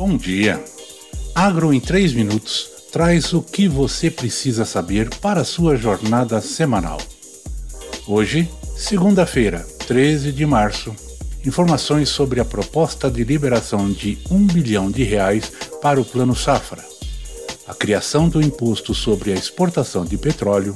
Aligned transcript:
Bom 0.00 0.16
dia. 0.16 0.64
Agro 1.34 1.74
em 1.74 1.78
3 1.78 2.14
minutos 2.14 2.70
traz 2.90 3.34
o 3.34 3.42
que 3.42 3.68
você 3.68 4.10
precisa 4.10 4.64
saber 4.64 5.10
para 5.16 5.44
sua 5.44 5.76
jornada 5.76 6.40
semanal. 6.40 6.96
Hoje, 8.06 8.48
segunda-feira, 8.74 9.58
13 9.86 10.32
de 10.32 10.46
março, 10.46 10.96
informações 11.44 12.08
sobre 12.08 12.40
a 12.40 12.46
proposta 12.46 13.10
de 13.10 13.22
liberação 13.24 13.92
de 13.92 14.16
1 14.30 14.46
bilhão 14.46 14.90
de 14.90 15.02
reais 15.02 15.52
para 15.82 16.00
o 16.00 16.04
Plano 16.04 16.34
Safra, 16.34 16.82
a 17.68 17.74
criação 17.74 18.26
do 18.26 18.40
imposto 18.40 18.94
sobre 18.94 19.32
a 19.32 19.36
exportação 19.36 20.06
de 20.06 20.16
petróleo, 20.16 20.74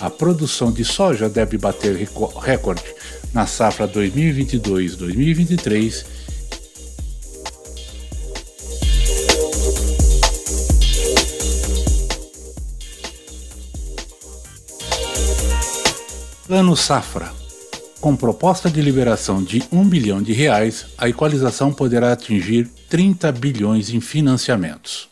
a 0.00 0.08
produção 0.08 0.72
de 0.72 0.82
soja 0.82 1.28
deve 1.28 1.58
bater 1.58 2.08
recorde 2.40 2.94
na 3.34 3.46
safra 3.46 3.86
2022-2023 3.86 6.21
Plano 16.52 16.76
Safra. 16.76 17.32
Com 17.98 18.14
proposta 18.14 18.70
de 18.70 18.82
liberação 18.82 19.42
de 19.42 19.64
1 19.72 19.88
bilhão 19.88 20.22
de 20.22 20.34
reais, 20.34 20.84
a 20.98 21.08
equalização 21.08 21.72
poderá 21.72 22.12
atingir 22.12 22.68
30 22.90 23.32
bilhões 23.32 23.88
em 23.88 24.02
financiamentos. 24.02 25.08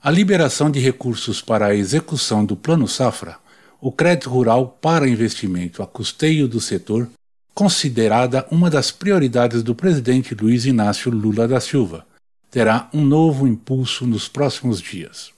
A 0.00 0.12
liberação 0.12 0.70
de 0.70 0.78
recursos 0.78 1.42
para 1.42 1.66
a 1.66 1.74
execução 1.74 2.44
do 2.44 2.54
Plano 2.54 2.86
Safra, 2.86 3.36
o 3.80 3.90
crédito 3.90 4.30
rural 4.30 4.78
para 4.80 5.08
investimento 5.08 5.82
a 5.82 5.88
custeio 5.88 6.46
do 6.46 6.60
setor, 6.60 7.10
considerada 7.52 8.46
uma 8.48 8.70
das 8.70 8.92
prioridades 8.92 9.60
do 9.60 9.74
presidente 9.74 10.36
Luiz 10.36 10.66
Inácio 10.66 11.10
Lula 11.10 11.48
da 11.48 11.58
Silva, 11.58 12.06
terá 12.48 12.88
um 12.94 13.04
novo 13.04 13.48
impulso 13.48 14.06
nos 14.06 14.28
próximos 14.28 14.80
dias. 14.80 15.32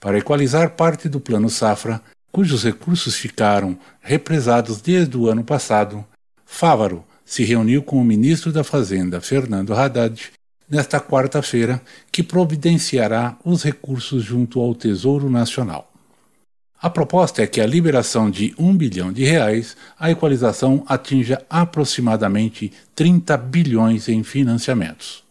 Para 0.00 0.18
equalizar 0.18 0.70
parte 0.70 1.08
do 1.08 1.20
Plano 1.20 1.48
Safra, 1.48 2.02
cujos 2.32 2.64
recursos 2.64 3.16
ficaram 3.16 3.78
represados 4.00 4.80
desde 4.80 5.16
o 5.16 5.28
ano 5.28 5.44
passado, 5.44 6.04
Fávaro 6.44 7.04
se 7.24 7.44
reuniu 7.44 7.82
com 7.82 8.00
o 8.00 8.04
ministro 8.04 8.50
da 8.50 8.64
Fazenda, 8.64 9.20
Fernando 9.20 9.74
Haddad, 9.74 10.30
nesta 10.68 11.00
quarta-feira, 11.00 11.80
que 12.10 12.22
providenciará 12.22 13.36
os 13.44 13.62
recursos 13.62 14.24
junto 14.24 14.60
ao 14.60 14.74
Tesouro 14.74 15.28
Nacional. 15.28 15.92
A 16.80 16.88
proposta 16.88 17.42
é 17.42 17.46
que 17.46 17.60
a 17.60 17.66
liberação 17.66 18.30
de 18.30 18.54
um 18.58 18.76
bilhão 18.76 19.12
de 19.12 19.24
reais, 19.24 19.76
a 19.98 20.10
equalização 20.10 20.84
atinja 20.86 21.44
aproximadamente 21.50 22.72
30 22.94 23.36
bilhões 23.36 24.08
em 24.08 24.22
financiamentos. 24.22 25.27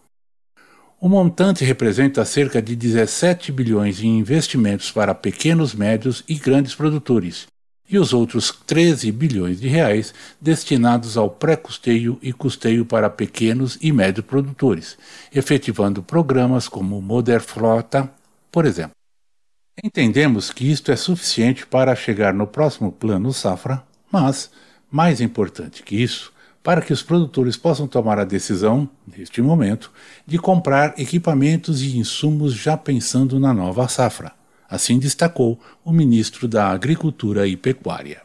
O 1.00 1.08
montante 1.08 1.64
representa 1.64 2.26
cerca 2.26 2.59
de 2.59 2.76
17 2.76 3.52
bilhões 3.52 4.02
em 4.02 4.17
investimentos 4.17 4.92
para 4.92 5.14
pequenos, 5.14 5.76
médios 5.76 6.23
e 6.28 6.34
grandes 6.34 6.73
produtores, 6.73 7.45
e 7.88 8.00
os 8.00 8.14
outros 8.14 8.52
13 8.66 9.12
bilhões 9.12 9.59
de 9.59 9.68
reais 9.68 10.12
destinados 10.42 11.16
ao 11.16 11.30
pré-custeio 11.30 12.18
e 12.20 12.34
custeio 12.34 12.84
para 12.84 13.12
pequenos 13.12 13.78
e 13.80 13.92
médios 13.92 14.25
produtores, 14.25 14.98
efetivando 15.31 16.02
programas 16.02 16.68
como 16.68 17.00
Moder 17.00 17.42
Frota, 17.42 18.12
por 18.52 18.66
exemplo. 18.66 18.95
Entendemos 19.84 20.52
que 20.52 20.66
isto 20.66 20.92
é 20.92 20.95
suficiente 20.95 21.68
para 21.68 21.95
chegar 21.95 22.34
no 22.34 22.48
próximo 22.48 22.92
plano 22.92 23.31
safra, 23.31 23.84
mas, 24.12 24.50
mais 24.90 25.22
importante 25.22 25.84
que 25.84 25.95
isso, 25.95 26.34
para 26.67 26.81
que 26.81 26.91
os 26.91 27.01
produtores 27.01 27.55
possam 27.55 27.87
tomar 27.87 28.19
a 28.19 28.25
decisão, 28.25 28.89
neste 29.17 29.41
momento, 29.41 29.89
de 30.25 30.37
comprar 30.37 30.99
equipamentos 30.99 31.81
e 31.81 31.97
insumos 31.97 32.53
já 32.53 32.75
pensando 32.75 33.39
na 33.39 33.53
nova 33.53 33.88
safra. 33.88 34.33
Assim 34.69 35.00
destacou 35.00 35.57
o 35.85 35.94
ministro 35.94 36.45
da 36.45 36.67
Agricultura 36.67 37.47
e 37.47 37.56
Pecuária. 37.56 38.22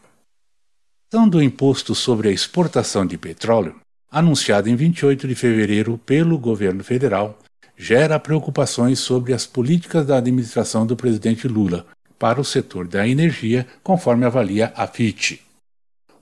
A 1.14 1.26
do 1.26 1.40
imposto 1.40 1.94
sobre 1.94 2.30
a 2.30 2.32
exportação 2.32 3.06
de 3.06 3.16
petróleo, 3.16 3.76
anunciada 4.10 4.68
em 4.68 4.74
28 4.74 5.28
de 5.28 5.36
fevereiro 5.36 5.96
pelo 6.04 6.36
governo 6.36 6.82
federal, 6.82 7.38
gera 7.76 8.18
preocupações 8.18 8.98
sobre 8.98 9.32
as 9.32 9.46
políticas 9.46 10.04
da 10.04 10.16
administração 10.16 10.84
do 10.84 10.96
presidente 10.96 11.46
Lula 11.46 11.86
para 12.18 12.40
o 12.40 12.44
setor 12.44 12.88
da 12.88 13.06
energia, 13.06 13.64
conforme 13.84 14.26
avalia 14.26 14.72
a 14.74 14.88
FIT. 14.88 15.51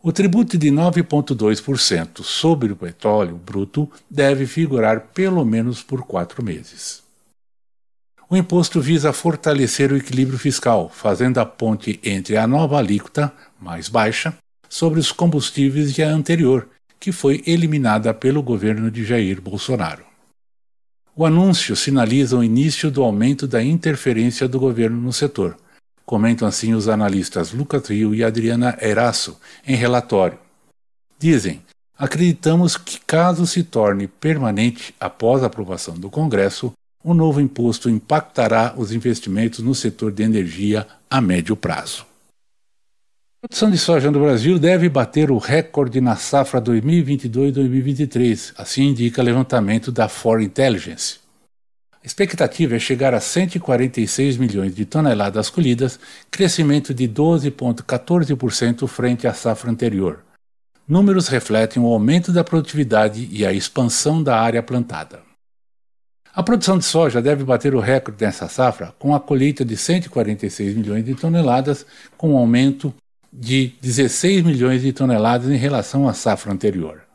O 0.03 0.11
tributo 0.11 0.57
de 0.57 0.71
9,2% 0.71 2.23
sobre 2.23 2.73
o 2.73 2.77
petróleo 2.77 3.37
bruto 3.37 3.87
deve 4.09 4.47
figurar 4.47 5.09
pelo 5.13 5.45
menos 5.45 5.83
por 5.83 6.07
quatro 6.07 6.43
meses. 6.43 7.03
O 8.27 8.35
imposto 8.35 8.81
visa 8.81 9.13
fortalecer 9.13 9.93
o 9.93 9.97
equilíbrio 9.99 10.39
fiscal, 10.39 10.89
fazendo 10.89 11.37
a 11.37 11.45
ponte 11.45 12.01
entre 12.03 12.39
a 12.39 12.47
nova 12.47 12.79
alíquota, 12.79 13.31
mais 13.61 13.91
baixa, 13.91 14.35
sobre 14.71 14.99
os 14.99 15.13
combustíveis 15.13 15.99
e 15.99 16.03
a 16.03 16.09
anterior, 16.09 16.67
que 16.99 17.13
foi 17.13 17.43
eliminada 17.47 18.15
pelo 18.15 18.43
governo 18.43 18.91
de 18.91 19.05
Jair 19.05 19.39
Bolsonaro. 19.39 20.05
O 21.15 21.27
anúncio 21.27 21.77
sinaliza 21.77 22.39
o 22.39 22.45
início 22.45 22.91
do 22.91 23.03
aumento 23.03 23.47
da 23.47 23.63
interferência 23.63 24.49
do 24.49 24.59
governo 24.59 24.99
no 24.99 25.13
setor 25.13 25.59
Comentam 26.05 26.47
assim 26.47 26.75
os 26.75 26.89
analistas 26.89 27.53
Lucas 27.53 27.89
Rio 27.89 28.15
e 28.15 28.25
Adriana 28.25 28.77
Erasso 28.81 29.39
em 29.67 29.77
relatório. 29.77 30.39
Dizem: 31.19 31.63
acreditamos 31.97 32.77
que, 32.77 32.99
caso 33.01 33.47
se 33.47 33.63
torne 33.63 34.07
permanente 34.09 34.95
após 34.99 35.43
a 35.43 35.47
aprovação 35.47 35.95
do 35.95 36.11
Congresso, 36.11 36.73
o 37.03 37.15
novo 37.15 37.41
imposto 37.41 37.89
impactará 37.89 38.75
os 38.77 38.93
investimentos 38.93 39.61
no 39.61 39.75
setor 39.75 40.13
de 40.13 40.23
energia 40.23 40.87
a 41.09 41.21
médio 41.21 41.57
prazo. 41.57 42.07
A 43.43 43.49
produção 43.49 43.71
de 43.71 43.79
soja 43.79 44.11
no 44.11 44.21
Brasil 44.21 44.59
deve 44.59 44.87
bater 44.91 45.31
o 45.31 45.39
recorde 45.39 45.99
na 45.99 46.15
safra 46.15 46.61
2022-2023, 46.61 48.53
assim 48.57 48.89
indica 48.89 49.23
levantamento 49.23 49.91
da 49.91 50.09
For 50.09 50.43
Intelligence. 50.43 51.19
A 52.03 52.07
expectativa 52.07 52.77
é 52.77 52.79
chegar 52.79 53.13
a 53.13 53.21
146 53.21 54.39
milhões 54.39 54.75
de 54.75 54.87
toneladas 54.87 55.51
colhidas, 55.51 56.01
crescimento 56.31 56.95
de 56.95 57.07
12,14% 57.07 58.87
frente 58.89 59.27
à 59.27 59.35
safra 59.35 59.71
anterior. 59.71 60.25
Números 60.89 61.29
refletem 61.29 61.83
o 61.83 61.87
aumento 61.87 62.33
da 62.33 62.43
produtividade 62.43 63.29
e 63.31 63.45
a 63.45 63.53
expansão 63.53 64.23
da 64.23 64.41
área 64.41 64.63
plantada. 64.63 65.21
A 66.33 66.43
produção 66.43 66.79
de 66.79 66.87
soja 66.87 67.21
deve 67.21 67.45
bater 67.45 67.75
o 67.75 67.81
recorde 67.81 68.25
nessa 68.25 68.49
safra, 68.49 68.95
com 68.99 69.15
a 69.15 69.21
colheita 69.21 69.63
de 69.63 69.77
146 69.77 70.75
milhões 70.77 71.05
de 71.05 71.15
toneladas, 71.15 71.85
com 72.17 72.33
um 72.33 72.37
aumento 72.39 72.95
de 73.31 73.75
16 73.83 74.43
milhões 74.43 74.81
de 74.81 74.93
toneladas 74.93 75.51
em 75.51 75.57
relação 75.57 76.09
à 76.09 76.15
safra 76.15 76.51
anterior. 76.51 77.10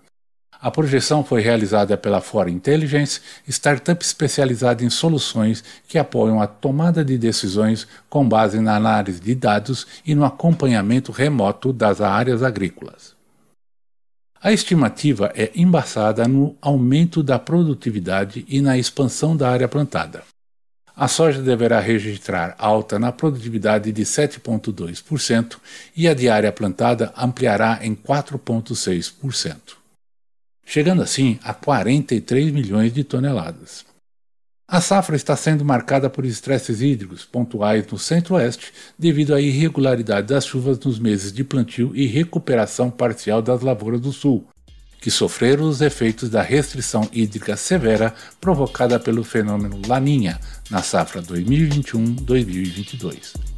A 0.66 0.72
projeção 0.72 1.24
foi 1.24 1.42
realizada 1.42 1.96
pela 1.96 2.20
Fora 2.20 2.50
Intelligence, 2.50 3.22
startup 3.48 4.04
especializada 4.04 4.84
em 4.84 4.90
soluções 4.90 5.64
que 5.88 5.96
apoiam 5.96 6.42
a 6.42 6.48
tomada 6.48 7.06
de 7.06 7.20
decisões 7.20 7.88
com 8.10 8.28
base 8.28 8.60
na 8.60 8.76
análise 8.76 9.20
de 9.20 9.36
dados 9.36 9.86
e 10.04 10.16
no 10.16 10.26
acompanhamento 10.26 11.12
remoto 11.12 11.72
das 11.72 12.02
áreas 12.02 12.42
agrícolas. 12.42 13.14
A 14.42 14.52
estimativa 14.52 15.32
é 15.36 15.52
embasada 15.54 16.28
no 16.28 16.56
aumento 16.60 17.22
da 17.22 17.38
produtividade 17.38 18.44
e 18.50 18.60
na 18.60 18.76
expansão 18.76 19.38
da 19.38 19.48
área 19.48 19.68
plantada. 19.68 20.24
A 20.98 21.08
soja 21.08 21.44
deverá 21.44 21.80
registrar 21.80 22.56
alta 22.58 22.98
na 22.98 23.12
produtividade 23.12 23.92
de 23.92 24.02
7,2% 24.02 25.58
e 25.96 26.08
a 26.08 26.16
de 26.16 26.28
área 26.28 26.52
plantada 26.52 27.14
ampliará 27.16 27.82
em 27.84 27.94
4,6% 27.94 29.85
chegando 30.66 31.02
assim 31.02 31.40
a 31.44 31.54
43 31.54 32.52
milhões 32.52 32.92
de 32.92 33.04
toneladas. 33.04 33.86
A 34.68 34.82
safra 34.82 35.16
está 35.16 35.36
sendo 35.36 35.64
marcada 35.64 36.10
por 36.10 36.26
estresses 36.26 36.82
hídricos 36.82 37.24
pontuais 37.24 37.86
no 37.86 38.00
centro-oeste 38.00 38.74
devido 38.98 39.36
à 39.36 39.40
irregularidade 39.40 40.26
das 40.28 40.44
chuvas 40.44 40.80
nos 40.80 40.98
meses 40.98 41.32
de 41.32 41.44
plantio 41.44 41.96
e 41.96 42.08
recuperação 42.08 42.90
parcial 42.90 43.44
das 43.44 43.62
lavouras 43.62 44.02
do 44.02 44.12
sul, 44.12 44.44
que 45.00 45.12
sofreram 45.12 45.66
os 45.66 45.82
efeitos 45.82 46.32
da 46.32 46.42
restrição 46.42 47.08
hídrica 47.14 47.56
severa 47.56 48.12
provocada 48.42 49.00
pelo 49.00 49.24
fenômeno 49.24 49.80
Laninha 49.88 50.40
na 50.72 50.82
safra 50.82 51.22
2021-2022. 51.22 53.55